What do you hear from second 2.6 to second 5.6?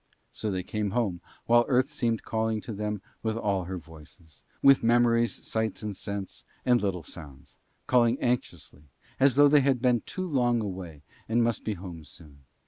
to them with all her voices; with memories,